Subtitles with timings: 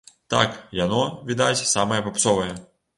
[0.33, 2.53] Так, яно, відаць, самае папсовае!